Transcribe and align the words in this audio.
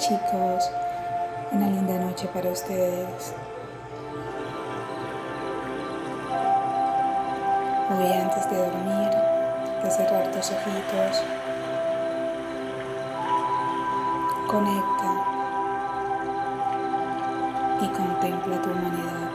chicos, 0.00 0.70
una 1.52 1.66
linda 1.66 1.98
noche 1.98 2.26
para 2.32 2.48
ustedes. 2.50 3.34
Hoy 7.90 8.10
antes 8.10 8.50
de 8.50 8.56
dormir, 8.56 9.10
de 9.82 9.90
cerrar 9.90 10.30
tus 10.30 10.52
ojitos, 10.52 11.22
conecta 14.46 15.10
y 17.82 17.88
contempla 17.88 18.62
tu 18.62 18.70
humanidad. 18.70 19.32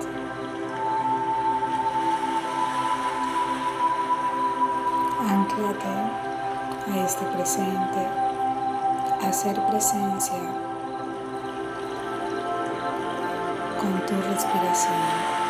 Anclate 5.29 5.87
a 6.91 7.05
este 7.05 7.25
presente, 7.25 8.24
hacer 9.21 9.59
presencia 9.67 10.37
con 13.79 14.05
tu 14.05 14.15
respiración. 14.29 15.44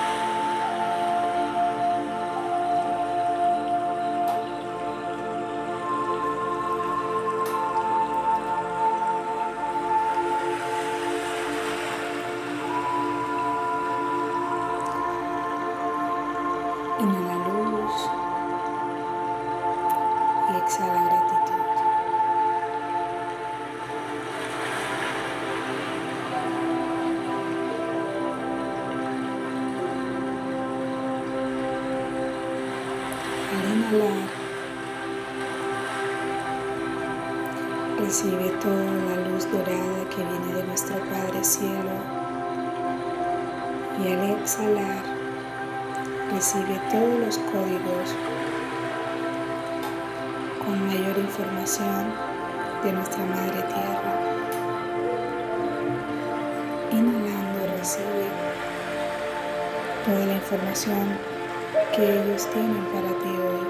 Recibe 38.05 38.51
toda 38.61 38.85
la 39.09 39.29
luz 39.29 39.51
dorada 39.51 40.09
que 40.11 40.17
viene 40.17 40.53
de 40.53 40.63
nuestro 40.67 40.95
Padre 41.09 41.43
Cielo. 41.43 41.95
Y 43.97 44.13
al 44.13 44.29
exhalar, 44.37 45.03
recibe 46.31 46.79
todos 46.91 47.19
los 47.19 47.37
códigos 47.51 48.15
con 50.63 50.85
mayor 50.85 51.17
información 51.17 52.13
de 52.83 52.93
nuestra 52.93 53.25
Madre 53.25 53.63
Tierra. 53.73 54.13
Inhalando 56.91 57.77
recibe 57.79 58.27
toda 60.05 60.25
la 60.27 60.33
información 60.33 61.17
que 61.95 62.21
ellos 62.21 62.47
tienen 62.53 62.85
para 62.93 63.09
ti 63.23 63.29
hoy. 63.29 63.64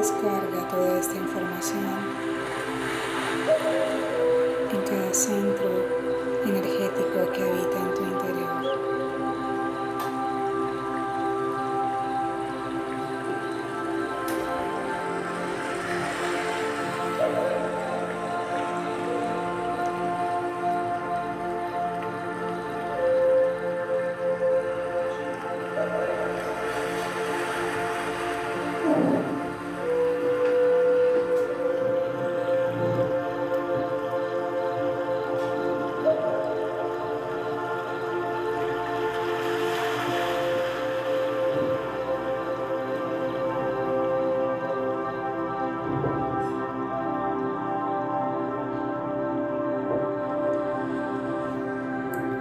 Descarga 0.00 0.66
toda 0.70 0.98
esta 0.98 1.14
información 1.14 1.84
en 4.72 4.82
cada 4.88 5.12
centro 5.12 5.69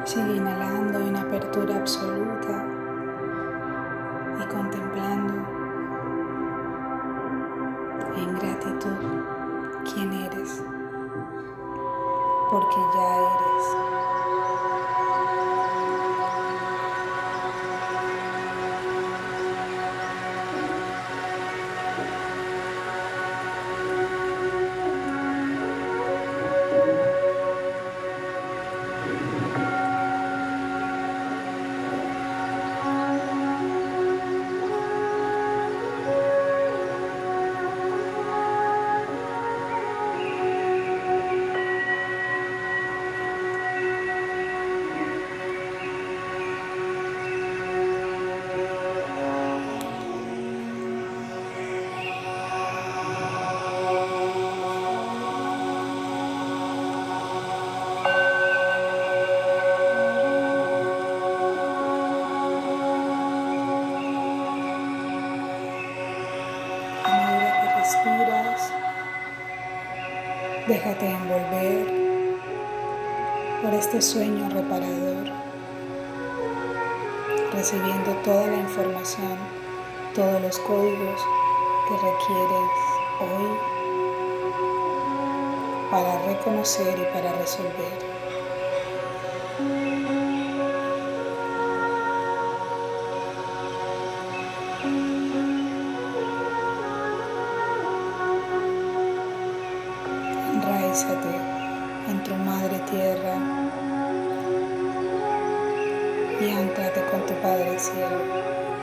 Sigue 0.10 0.38
inhalando 0.38 0.98
en 1.02 1.16
apertura 1.18 1.76
absoluta 1.76 2.66
y 4.40 4.48
contemplando 4.48 5.34
en 8.16 8.34
gratitud 8.40 8.98
quién 9.94 10.12
eres, 10.12 10.64
porque 12.50 12.78
ya 12.96 13.18
eres. 13.18 13.99
Déjate 70.70 71.08
envolver 71.10 71.88
por 73.64 73.74
este 73.74 74.00
sueño 74.00 74.48
reparador, 74.50 75.28
recibiendo 77.52 78.12
toda 78.24 78.46
la 78.46 78.58
información, 78.58 79.36
todos 80.14 80.40
los 80.40 80.60
códigos 80.60 81.22
que 81.88 81.96
requieres 81.96 82.70
hoy 83.20 83.58
para 85.90 86.22
reconocer 86.28 87.00
y 87.00 87.14
para 87.16 87.34
resolver. 87.34 88.09
Enraízate 101.00 102.12
en 102.12 102.24
tu 102.24 102.36
madre 102.36 102.78
tierra 102.92 103.36
y 106.42 106.52
anclate 106.52 107.02
con 107.10 107.26
tu 107.26 107.34
Padre 107.42 107.80
cielo. 107.80 108.79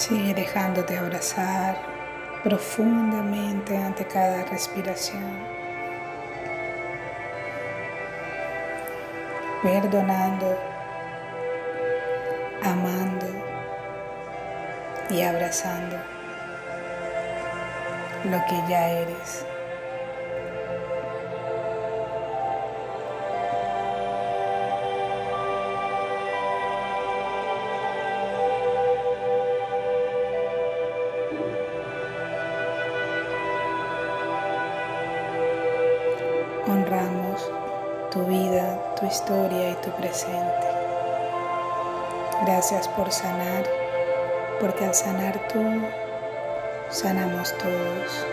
Sigue 0.00 0.32
dejándote 0.32 0.96
abrazar 0.96 1.76
profundamente 2.42 3.76
ante 3.76 4.06
cada 4.06 4.44
respiración. 4.46 5.30
Perdonando, 9.62 10.58
amando 12.62 13.26
y 15.10 15.20
abrazando 15.20 15.96
lo 18.24 18.38
que 18.48 18.70
ya 18.70 18.88
eres. 18.88 19.44
Honramos 36.68 37.50
tu 38.10 38.24
vida, 38.24 38.94
tu 38.98 39.06
historia 39.06 39.70
y 39.70 39.74
tu 39.76 39.90
presente. 39.92 40.66
Gracias 42.44 42.88
por 42.88 43.10
sanar, 43.10 43.64
porque 44.60 44.84
al 44.84 44.94
sanar 44.94 45.38
tú, 45.48 45.62
sanamos 46.90 47.56
todos. 47.58 48.26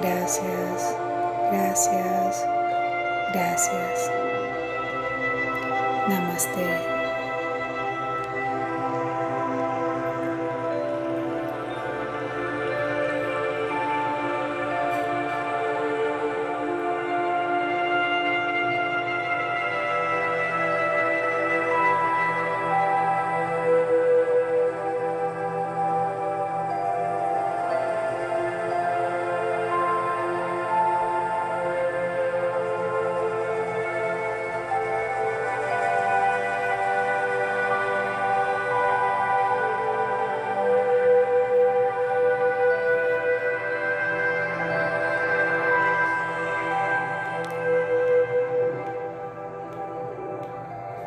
Gracias, 0.00 0.96
gracias, 1.50 2.46
gracias. 3.34 4.10
Namaste. 6.08 6.97